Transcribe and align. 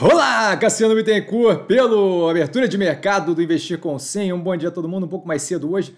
Olá, 0.00 0.56
Cassiano 0.56 0.94
Bittencourt, 0.94 1.66
pelo 1.66 2.28
abertura 2.28 2.66
de 2.66 2.76
mercado 2.78 3.34
do 3.34 3.42
Investir 3.42 3.78
com 3.78 3.98
100. 3.98 4.32
Um 4.32 4.40
bom 4.40 4.56
dia 4.56 4.68
a 4.68 4.72
todo 4.72 4.88
mundo, 4.88 5.04
um 5.04 5.08
pouco 5.08 5.28
mais 5.28 5.42
cedo 5.42 5.70
hoje, 5.70 5.96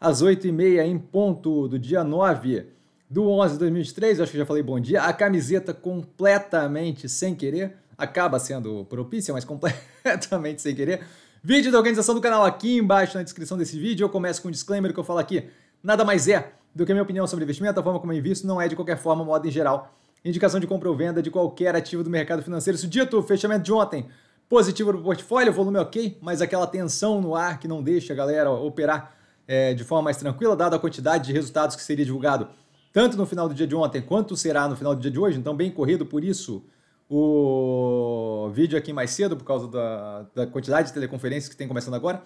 às 0.00 0.22
8h30 0.22 0.84
em 0.84 0.98
ponto 0.98 1.66
do 1.66 1.78
dia 1.78 2.04
9 2.04 2.66
do 3.08 3.28
11 3.28 3.54
de 3.54 3.58
2023. 3.60 4.20
Acho 4.20 4.30
que 4.30 4.38
já 4.38 4.46
falei 4.46 4.62
bom 4.62 4.78
dia. 4.78 5.02
A 5.02 5.12
camiseta 5.12 5.72
completamente 5.72 7.08
sem 7.08 7.34
querer, 7.34 7.76
acaba 7.96 8.38
sendo 8.38 8.84
propícia, 8.84 9.32
mas 9.32 9.44
completamente 9.44 10.62
sem 10.62 10.74
querer. 10.74 11.00
Vídeo 11.42 11.72
da 11.72 11.78
organização 11.78 12.14
do 12.14 12.20
canal 12.20 12.44
aqui 12.44 12.76
embaixo 12.76 13.16
na 13.16 13.24
descrição 13.24 13.56
desse 13.56 13.78
vídeo. 13.78 14.04
Eu 14.04 14.10
começo 14.10 14.42
com 14.42 14.48
um 14.48 14.52
disclaimer 14.52 14.92
que 14.92 15.00
eu 15.00 15.04
falo 15.04 15.18
aqui. 15.18 15.48
Nada 15.82 16.04
mais 16.04 16.28
é 16.28 16.52
do 16.74 16.84
que 16.84 16.92
a 16.92 16.94
minha 16.94 17.02
opinião 17.02 17.26
sobre 17.26 17.42
investimento, 17.44 17.80
a 17.80 17.82
forma 17.82 17.98
como 17.98 18.12
eu 18.12 18.18
invisto, 18.18 18.46
não 18.46 18.60
é 18.60 18.68
de 18.68 18.76
qualquer 18.76 18.98
forma, 18.98 19.24
modo 19.24 19.48
em 19.48 19.50
geral 19.50 19.92
indicação 20.24 20.60
de 20.60 20.66
compra 20.66 20.88
ou 20.88 20.96
venda 20.96 21.22
de 21.22 21.30
qualquer 21.30 21.74
ativo 21.74 22.04
do 22.04 22.10
mercado 22.10 22.42
financeiro. 22.42 22.76
Isso 22.76 22.88
dito, 22.88 23.22
fechamento 23.22 23.64
de 23.64 23.72
ontem, 23.72 24.06
positivo 24.48 24.92
no 24.92 25.02
portfólio, 25.02 25.52
volume 25.52 25.78
ok, 25.78 26.18
mas 26.20 26.42
aquela 26.42 26.66
tensão 26.66 27.20
no 27.20 27.34
ar 27.34 27.58
que 27.58 27.68
não 27.68 27.82
deixa 27.82 28.12
a 28.12 28.16
galera 28.16 28.50
operar 28.50 29.14
é, 29.46 29.74
de 29.74 29.84
forma 29.84 30.02
mais 30.04 30.16
tranquila, 30.16 30.54
dada 30.54 30.76
a 30.76 30.78
quantidade 30.78 31.26
de 31.26 31.32
resultados 31.32 31.74
que 31.74 31.82
seria 31.82 32.04
divulgado 32.04 32.48
tanto 32.92 33.16
no 33.16 33.24
final 33.24 33.48
do 33.48 33.54
dia 33.54 33.66
de 33.66 33.74
ontem 33.74 34.02
quanto 34.02 34.36
será 34.36 34.68
no 34.68 34.76
final 34.76 34.94
do 34.94 35.00
dia 35.00 35.10
de 35.10 35.18
hoje, 35.18 35.38
então 35.38 35.54
bem 35.54 35.70
corrido 35.70 36.04
por 36.04 36.24
isso 36.24 36.64
o 37.08 38.50
vídeo 38.52 38.78
aqui 38.78 38.92
mais 38.92 39.10
cedo, 39.10 39.36
por 39.36 39.44
causa 39.44 39.66
da, 39.66 40.26
da 40.32 40.46
quantidade 40.46 40.88
de 40.88 40.94
teleconferências 40.94 41.48
que 41.48 41.56
tem 41.56 41.66
começando 41.66 41.94
agora. 41.94 42.22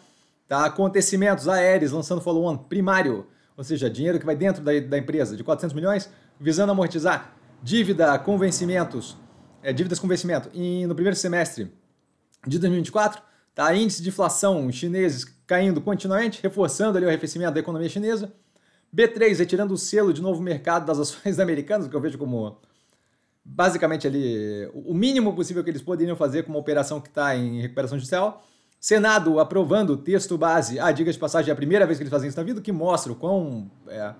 Tá? 0.46 0.66
Acontecimentos 0.66 1.48
aéreos 1.48 1.92
lançando 1.92 2.20
follow-on 2.20 2.56
primário, 2.56 3.26
ou 3.56 3.64
seja, 3.64 3.88
dinheiro 3.88 4.18
que 4.18 4.26
vai 4.26 4.36
dentro 4.36 4.62
da, 4.62 4.78
da 4.80 4.98
empresa, 4.98 5.36
de 5.36 5.42
400 5.42 5.74
milhões, 5.74 6.10
visando 6.38 6.70
amortizar 6.70 7.34
dívida 7.64 8.18
com 8.18 8.36
vencimentos, 8.36 9.16
é, 9.62 9.72
dívidas 9.72 9.98
com 9.98 10.06
vencimento 10.06 10.50
em, 10.52 10.86
no 10.86 10.94
primeiro 10.94 11.16
semestre 11.16 11.72
de 12.46 12.58
2024, 12.58 13.22
tá? 13.54 13.74
índice 13.74 14.02
de 14.02 14.10
inflação 14.10 14.70
chineses 14.70 15.24
caindo 15.46 15.80
continuamente, 15.80 16.42
reforçando 16.42 16.98
ali 16.98 17.06
o 17.06 17.08
arrefecimento 17.08 17.54
da 17.54 17.60
economia 17.60 17.88
chinesa. 17.88 18.30
B3 18.94 19.38
retirando 19.38 19.72
o 19.72 19.78
selo 19.78 20.12
de 20.12 20.20
novo 20.20 20.42
mercado 20.42 20.84
das 20.84 20.98
ações 20.98 21.40
americanas, 21.40 21.88
que 21.88 21.96
eu 21.96 22.00
vejo 22.02 22.18
como 22.18 22.58
basicamente 23.42 24.06
ali 24.06 24.70
o 24.74 24.92
mínimo 24.92 25.34
possível 25.34 25.64
que 25.64 25.70
eles 25.70 25.82
poderiam 25.82 26.16
fazer 26.16 26.42
com 26.42 26.50
uma 26.50 26.58
operação 26.58 27.00
que 27.00 27.08
está 27.08 27.34
em 27.34 27.62
recuperação 27.62 27.96
judicial. 27.96 28.44
Senado 28.78 29.40
aprovando 29.40 29.94
o 29.94 29.96
texto 29.96 30.36
base, 30.36 30.78
ah, 30.78 30.92
diga 30.92 31.10
de 31.10 31.18
passagem, 31.18 31.48
é 31.48 31.52
a 31.54 31.56
primeira 31.56 31.86
vez 31.86 31.98
que 31.98 32.02
eles 32.02 32.10
fazem 32.10 32.28
isso 32.28 32.36
na 32.36 32.44
vida, 32.44 32.60
que 32.60 32.72
mostra 32.72 33.10
o 33.10 33.16
quão 33.16 33.70
é, 33.88 34.14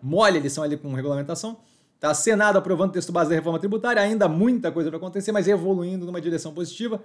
mole 0.00 0.38
eles 0.38 0.52
são 0.52 0.62
ali 0.62 0.76
com 0.76 0.94
regulamentação. 0.94 1.58
Tá? 1.98 2.12
Senado 2.14 2.58
aprovando 2.58 2.92
texto 2.92 3.12
base 3.12 3.30
da 3.30 3.36
reforma 3.36 3.58
tributária, 3.58 4.02
ainda 4.02 4.28
muita 4.28 4.70
coisa 4.70 4.90
para 4.90 4.98
acontecer, 4.98 5.32
mas 5.32 5.48
evoluindo 5.48 6.04
numa 6.04 6.20
direção 6.20 6.52
positiva. 6.52 7.02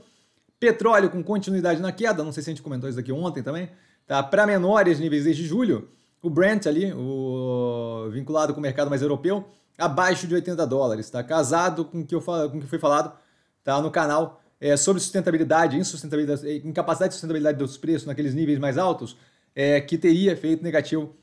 Petróleo 0.59 1.09
com 1.09 1.23
continuidade 1.23 1.81
na 1.81 1.91
queda, 1.91 2.23
não 2.23 2.31
sei 2.31 2.43
se 2.43 2.49
a 2.49 2.53
gente 2.53 2.61
comentou 2.61 2.89
isso 2.89 2.99
aqui 2.99 3.11
ontem 3.11 3.41
também, 3.41 3.69
tá? 4.05 4.21
Para 4.21 4.45
menores 4.45 4.99
níveis 4.99 5.23
desde 5.23 5.43
julho, 5.45 5.89
o 6.21 6.29
Brent 6.29 6.67
ali, 6.67 6.93
o 6.93 8.09
vinculado 8.11 8.53
com 8.53 8.59
o 8.59 8.61
mercado 8.61 8.89
mais 8.89 9.01
europeu, 9.01 9.47
abaixo 9.77 10.27
de 10.27 10.35
80 10.35 10.67
dólares, 10.67 11.09
tá? 11.09 11.23
Casado 11.23 11.85
com 11.85 12.01
o 12.01 12.05
que, 12.05 12.13
eu, 12.13 12.21
com 12.21 12.57
o 12.57 12.61
que 12.61 12.67
foi 12.67 12.77
falado 12.77 13.17
tá? 13.63 13.81
no 13.81 13.89
canal 13.89 14.41
é, 14.59 14.77
sobre 14.77 15.01
sustentabilidade, 15.01 15.77
insustentabilidade, 15.77 16.61
incapacidade 16.63 17.09
de 17.09 17.15
sustentabilidade 17.15 17.57
dos 17.57 17.77
preços 17.77 18.05
naqueles 18.05 18.35
níveis 18.35 18.59
mais 18.59 18.77
altos, 18.77 19.17
é, 19.55 19.81
que 19.81 19.97
teria 19.97 20.33
efeito 20.33 20.63
negativo 20.63 21.15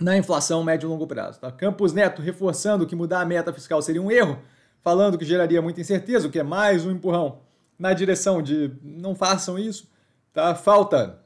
na 0.00 0.16
inflação 0.16 0.62
médio 0.62 0.86
e 0.86 0.90
longo 0.90 1.06
prazo. 1.06 1.40
Tá? 1.40 1.50
Campos 1.50 1.92
Neto 1.92 2.22
reforçando 2.22 2.86
que 2.86 2.94
mudar 2.94 3.20
a 3.20 3.24
meta 3.24 3.52
fiscal 3.52 3.82
seria 3.82 4.02
um 4.02 4.10
erro, 4.10 4.38
falando 4.80 5.18
que 5.18 5.24
geraria 5.24 5.60
muita 5.60 5.80
incerteza, 5.80 6.28
o 6.28 6.30
que 6.30 6.38
é 6.38 6.42
mais 6.42 6.86
um 6.86 6.90
empurrão 6.90 7.40
na 7.78 7.92
direção 7.92 8.42
de 8.42 8.72
não 8.82 9.14
façam 9.14 9.58
isso. 9.58 9.88
Tá? 10.32 10.54
Falta 10.54 11.20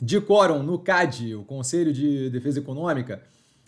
de 0.00 0.20
quórum 0.20 0.62
no 0.62 0.78
CAD, 0.78 1.34
o 1.34 1.44
Conselho 1.44 1.92
de 1.92 2.30
Defesa 2.30 2.60
Econômica, 2.60 3.22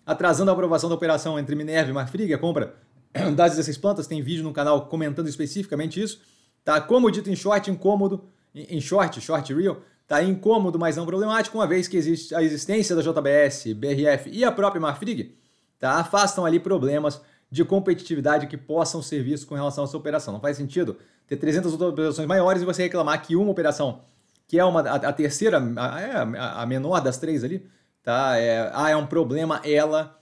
atrasando 0.07 0.51
a 0.51 0.55
aprovação 0.55 0.89
da 0.89 0.95
operação 0.95 1.39
entre 1.39 1.55
Minerva 1.55 1.91
e 1.91 1.95
Marfrig, 1.95 2.33
a 2.33 2.39
compra 2.39 2.75
das 3.35 3.53
16 3.53 3.79
plantas. 3.79 4.07
Tem 4.07 4.23
vídeo 4.23 4.45
no 4.45 4.53
canal 4.53 4.87
comentando 4.87 5.29
especificamente 5.29 6.01
isso. 6.01 6.21
Tá? 6.65 6.81
Como 6.81 7.11
dito 7.11 7.31
em 7.31 7.37
short, 7.37 7.71
incômodo, 7.71 8.25
em 8.55 8.81
short, 8.81 9.21
short 9.21 9.53
real, 9.55 9.81
Tá 10.11 10.25
incômodo, 10.25 10.77
mas 10.77 10.97
não 10.97 11.07
problemático, 11.07 11.57
uma 11.57 11.69
vez 11.69 11.87
que 11.87 11.97
existe 11.97 12.35
a 12.35 12.43
existência 12.43 12.97
da 12.97 13.01
JBS, 13.01 13.73
BRF 13.75 14.29
e 14.29 14.45
a 14.45 14.51
própria 14.51 14.81
Marfrig, 14.81 15.37
tá? 15.79 16.01
afastam 16.01 16.45
ali 16.45 16.59
problemas 16.59 17.21
de 17.49 17.65
competitividade 17.65 18.49
que 18.49 18.57
possam 18.57 19.01
ser 19.01 19.23
vistos 19.23 19.49
com 19.49 19.55
relação 19.55 19.85
a 19.85 19.87
essa 19.87 19.97
operação. 19.97 20.35
Não 20.35 20.41
faz 20.41 20.57
sentido 20.57 20.97
ter 21.29 21.37
300 21.37 21.71
outras 21.75 21.93
operações 21.93 22.27
maiores 22.27 22.61
e 22.61 22.65
você 22.65 22.83
reclamar 22.83 23.23
que 23.23 23.37
uma 23.37 23.53
operação, 23.53 24.01
que 24.49 24.59
é 24.59 24.65
uma, 24.65 24.81
a, 24.81 24.97
a 24.97 25.13
terceira, 25.13 25.63
a, 25.77 26.01
é 26.01 26.11
a, 26.17 26.63
a, 26.63 26.67
menor 26.67 27.01
das 27.01 27.17
três 27.17 27.45
ali, 27.45 27.65
tá? 28.03 28.37
É, 28.37 28.69
ah, 28.75 28.91
é 28.91 28.97
um 28.97 29.07
problema 29.07 29.61
ela 29.65 30.19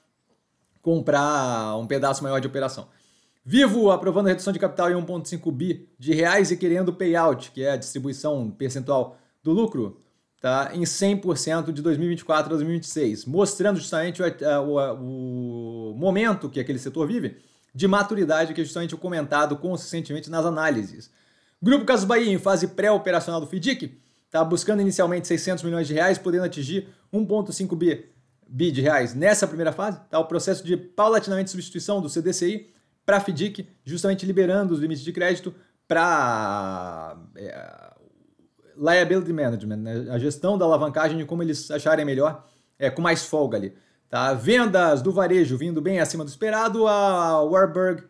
comprar 0.83 1.79
um 1.79 1.87
pedaço 1.87 2.23
maior 2.23 2.43
de 2.43 2.47
operação. 2.47 2.89
Vivo 3.43 3.91
aprovando 3.91 4.27
a 4.27 4.29
redução 4.29 4.53
de 4.53 4.59
capital 4.59 4.91
em 4.91 5.03
1,5 5.03 5.51
bi 5.51 5.89
de 5.99 6.13
reais 6.13 6.51
e 6.51 6.59
querendo 6.59 6.93
payout, 6.93 7.53
que 7.53 7.65
é 7.65 7.71
a 7.71 7.77
distribuição 7.77 8.51
percentual 8.51 9.17
do 9.49 9.61
lucro 9.61 10.01
tá, 10.41 10.71
em 10.75 10.83
100% 10.83 11.73
de 11.73 11.83
2024 11.83 12.47
a 12.47 12.57
2026, 12.57 13.25
mostrando 13.25 13.79
justamente 13.79 14.23
o, 14.23 14.27
o, 14.27 15.91
o, 15.93 15.95
momento 15.97 16.49
que 16.49 16.61
aquele 16.61 16.79
setor 16.79 17.07
vive 17.07 17.39
de 17.75 17.89
maturidade, 17.89 18.55
que 18.55 18.61
é 18.61 18.65
justamente 18.65 18.95
o 18.95 18.99
comentado 18.99 19.57
consistentemente 19.57 20.31
nas 20.31 20.45
análises. 20.45 21.11
Grupo 21.61 21.85
Casas 21.85 22.05
Bahia, 22.05 22.33
em 22.33 22.39
fase 22.39 22.69
pré-operacional 22.69 23.41
do 23.41 23.47
FIDIC, 23.47 23.99
está 24.27 24.45
buscando 24.45 24.81
inicialmente 24.81 25.27
600 25.27 25.65
milhões 25.65 25.87
de 25.89 25.95
reais, 25.95 26.19
podendo 26.19 26.45
atingir 26.45 26.89
1,5 27.13 27.77
bi, 27.77 28.05
bi 28.47 28.71
de 28.71 28.81
reais 28.81 29.15
nessa 29.15 29.47
primeira 29.47 29.73
fase. 29.73 30.01
Tá, 30.09 30.19
o 30.19 30.27
processo 30.27 30.65
de 30.65 30.77
paulatinamente 30.77 31.51
substituição 31.51 32.01
do 32.01 32.09
CDCI 32.09 32.71
para 33.05 33.21
FIDIC, 33.21 33.67
justamente 33.85 34.27
liberando 34.27 34.75
os 34.75 34.81
limites 34.81 35.03
de 35.03 35.13
crédito 35.13 35.55
para 35.89 37.17
é, 37.35 37.95
liability 38.79 39.33
management, 39.33 39.77
né? 39.77 40.07
a 40.11 40.19
gestão 40.19 40.57
da 40.57 40.65
alavancagem 40.65 41.19
de 41.19 41.25
como 41.25 41.43
eles 41.43 41.71
acharem 41.71 42.05
melhor, 42.05 42.47
é, 42.79 42.89
com 42.91 43.03
mais 43.03 43.25
folga 43.25 43.57
ali. 43.57 43.75
Tá? 44.09 44.33
Vendas 44.33 45.03
do 45.03 45.13
varejo 45.13 45.57
vindo 45.57 45.83
bem 45.83 46.01
acima 46.01 46.25
do 46.25 46.29
esperado, 46.29 46.87
a 46.87 47.43
Warburg 47.43 48.05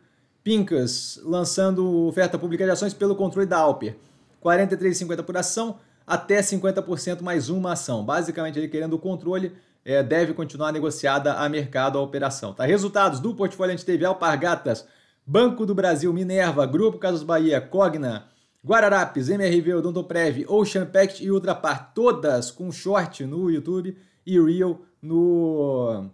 Pincus 0.45 1.21
lançando 1.25 2.07
oferta 2.07 2.39
pública 2.39 2.65
de 2.65 2.71
ações 2.71 2.95
pelo 2.95 3.17
controle 3.17 3.47
da 3.47 3.59
Alper. 3.59 3.97
43,50 4.43 5.23
por 5.23 5.37
ação, 5.37 5.79
até 6.07 6.41
50% 6.41 7.23
mais 7.23 7.49
uma 7.49 7.73
ação. 7.73 8.05
Basicamente, 8.05 8.59
ele 8.59 8.69
querendo 8.69 8.95
o 8.95 8.99
controle, 8.99 9.53
é, 9.85 10.03
deve 10.03 10.33
continuar 10.33 10.73
negociada 10.73 11.35
a 11.35 11.49
mercado 11.49 11.99
a 11.99 12.01
operação. 12.01 12.53
Tá? 12.55 12.65
Resultados 12.65 13.21
do 13.21 13.35
portfólio 13.35 13.75
a 13.75 13.77
gente 13.77 13.87
teve 13.87 14.05
Alpargatas, 14.05 14.87
Banco 15.27 15.67
do 15.67 15.75
Brasil, 15.75 16.13
Minerva, 16.13 16.65
Grupo 16.65 16.99
Casas 16.99 17.23
Bahia, 17.23 17.61
Cogna, 17.61 18.29
Guararapes, 18.65 19.29
MRV, 19.29 19.75
Odontoprev, 19.75 20.45
Ocean 20.49 20.87
Pact 20.87 21.25
e 21.25 21.31
Ultrapar, 21.31 21.93
todas 21.95 22.51
com 22.51 22.73
short 22.73 23.25
no 23.25 23.51
YouTube 23.51 23.97
e 24.27 24.41
Reel 24.41 24.83
no 25.01 26.11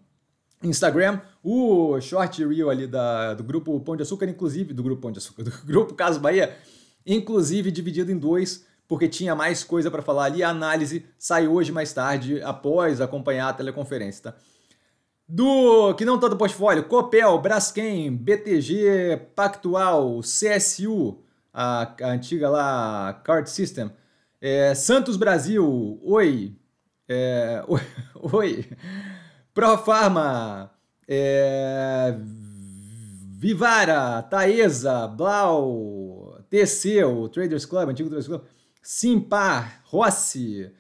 Instagram. 0.63 1.21
O 1.43 1.99
short 2.01 2.45
Reel 2.45 2.69
ali 2.69 2.87
da, 2.87 3.35
do 3.35 3.43
grupo 3.43 3.79
Pão 3.81 3.97
de 3.97 4.03
Açúcar, 4.03 4.27
inclusive, 4.27 4.75
do 4.75 4.83
grupo 4.83 5.03
Pão 5.03 5.13
de 5.13 5.19
Açúcar, 5.19 5.43
do 5.45 5.51
grupo 5.65 5.95
Caso 5.95 6.21
Bahia, 6.21 6.55
inclusive 7.07 7.71
dividido 7.71 8.13
em 8.13 8.19
dois, 8.19 8.65
porque 8.87 9.09
tinha 9.09 9.35
mais 9.35 9.65
coisa 9.65 9.91
para 9.91 10.03
falar 10.03 10.25
ali. 10.25 10.43
A 10.43 10.51
análise 10.51 11.05
sai 11.19 11.49
hoje 11.49 11.73
mais 11.73 11.93
tarde, 11.93 12.43
após 12.43 13.01
acompanhar 13.01 13.49
a 13.49 13.55
teleconferência, 13.55 14.33
tá? 14.33 14.35
Do 15.27 15.95
que 15.95 16.05
não 16.05 16.21
todo 16.21 16.37
portfólio, 16.37 16.85
Copel, 16.85 17.39
Braskem, 17.41 18.15
BTG, 18.15 19.29
Pactual, 19.35 20.21
CSU, 20.21 21.24
a, 21.55 21.95
a 22.03 22.09
antiga 22.09 22.51
lá 22.51 23.15
Card 23.25 23.49
System. 23.49 23.91
É, 24.41 24.75
Santos 24.75 25.17
Brasil, 25.17 26.01
oi. 26.03 26.57
É, 27.09 27.63
oi. 28.33 28.67
Profarma, 29.55 30.73
é, 31.07 32.17
Vivara, 33.39 34.21
Taesa, 34.23 35.07
Blau, 35.07 36.45
TC, 36.51 37.05
o 37.05 37.29
Traders 37.29 37.65
Club, 37.65 37.91
antigo 37.91 38.09
Traders 38.09 38.27
Club, 38.27 38.43
Simpar, 38.83 39.81
Rossi, 39.85 40.73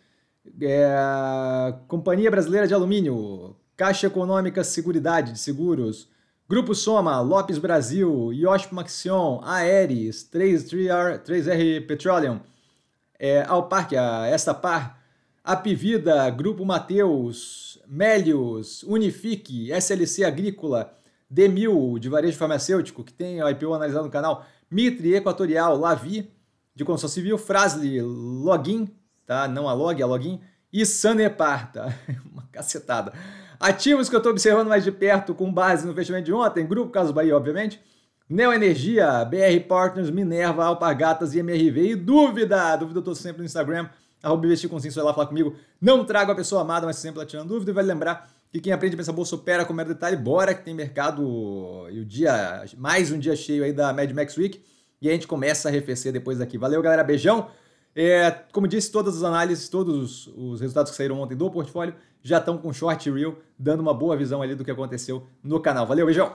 é, 0.61 1.75
Companhia 1.87 2.31
Brasileira 2.31 2.67
de 2.67 2.75
Alumínio, 2.75 3.57
Caixa 3.77 4.09
Econômica 4.09 4.65
Seguridade 4.65 5.33
de 5.33 5.39
Seguros, 5.39 6.09
Grupo 6.47 6.75
Soma, 6.75 7.21
Lopes 7.21 7.57
Brasil, 7.57 8.31
Yosh 8.31 8.71
Maxion, 8.71 9.41
Aeres, 9.43 10.25
3, 10.25 10.63
3R, 10.71 11.23
3R 11.25 11.87
Petroleum, 11.87 12.39
é, 13.19 13.43
Alparque, 13.45 13.97
a 13.97 14.29
Estapar, 14.29 15.03
Apivida, 15.43 16.29
Grupo 16.29 16.63
Mateus, 16.63 17.81
Melios, 17.89 18.83
Unifique, 18.83 19.73
SLC 19.73 20.23
Agrícola, 20.23 20.95
Demil, 21.31 21.99
de 21.99 22.11
varejo 22.11 22.37
farmacêutico, 22.37 23.03
que 23.03 23.15
tem 23.15 23.43
o 23.43 23.49
IPO 23.49 23.73
analisado 23.73 24.05
no 24.05 24.11
canal, 24.11 24.45
Mitre 24.71 25.15
Equatorial, 25.15 25.79
Lavi, 25.79 26.31
de 26.75 26.85
construção 26.85 27.09
civil, 27.09 27.39
Frasli 27.39 28.03
Login, 28.03 28.95
tá? 29.25 29.49
Não 29.49 29.67
a 29.67 29.73
log, 29.73 30.03
a 30.03 30.07
login, 30.07 30.43
e 30.75 30.85
Sanepar, 30.85 31.71
tá? 31.71 31.95
Uma 32.33 32.43
cacetada. 32.51 33.13
Ativos 33.61 34.09
que 34.09 34.17
eu 34.17 34.19
estou 34.19 34.33
observando 34.33 34.67
mais 34.67 34.83
de 34.83 34.91
perto 34.91 35.33
com 35.33 35.51
base 35.51 35.87
no 35.87 35.95
fechamento 35.95 36.25
de 36.25 36.33
ontem, 36.33 36.67
Grupo 36.67 36.91
Caso 36.91 37.13
Bahia, 37.13 37.37
obviamente, 37.37 37.81
Neoenergia, 38.29 39.25
BR 39.25 39.61
Partners, 39.69 40.11
Minerva, 40.11 40.65
Alpargatas 40.65 41.33
e 41.33 41.39
MRV. 41.39 41.93
E 41.93 41.95
dúvida, 41.95 42.75
dúvida 42.75 42.99
eu 42.99 43.03
estou 43.03 43.15
sempre 43.15 43.39
no 43.39 43.45
Instagram, 43.45 43.89
arroba 44.21 44.45
investir 44.47 44.69
com 44.69 44.77
lá 44.77 45.15
falar 45.15 45.27
comigo. 45.29 45.55
Não 45.81 46.05
trago 46.05 46.33
a 46.33 46.35
pessoa 46.35 46.63
amada, 46.63 46.87
mas 46.87 46.97
sempre 46.97 47.21
lá 47.21 47.27
tirando 47.27 47.49
dúvida. 47.51 47.71
E 47.71 47.75
vai 47.75 47.85
lembrar 47.85 48.29
que 48.51 48.61
quem 48.61 48.73
aprende 48.73 48.97
a 48.97 48.99
pensar 48.99 49.13
bolsa 49.13 49.37
opera 49.37 49.65
com 49.65 49.73
o 49.73 49.85
detalhe. 49.85 50.17
Bora 50.17 50.53
que 50.55 50.65
tem 50.65 50.75
mercado 50.75 51.87
e 51.89 52.01
o 52.01 52.05
dia, 52.05 52.65
mais 52.77 53.13
um 53.13 53.19
dia 53.19 53.37
cheio 53.37 53.63
aí 53.63 53.73
da 53.73 53.93
Mad 53.93 54.11
Max 54.11 54.37
Week. 54.37 54.61
E 55.01 55.09
a 55.09 55.13
gente 55.13 55.29
começa 55.29 55.69
a 55.69 55.71
arrefecer 55.71 56.13
depois 56.13 56.39
daqui. 56.39 56.59
Valeu, 56.59 56.83
galera. 56.83 57.05
Beijão. 57.05 57.49
É, 57.97 58.31
como 58.53 58.67
disse, 58.67 58.91
todas 58.91 59.17
as 59.17 59.23
análises, 59.23 59.69
todos 59.69 60.27
os 60.37 60.61
resultados 60.61 60.91
que 60.91 60.97
saíram 60.97 61.21
ontem 61.21 61.37
do 61.37 61.51
portfólio 61.51 61.95
já 62.23 62.39
estão 62.39 62.57
com 62.57 62.73
short 62.73 63.11
reel, 63.11 63.39
dando 63.59 63.81
uma 63.81 63.93
boa 63.93 64.17
visão 64.17 64.41
ali 64.41 64.55
do 64.55 64.65
que 64.65 64.71
aconteceu 64.71 65.27
no 65.43 65.61
canal. 65.61 65.87
Valeu, 65.87 66.07
beijão! 66.07 66.35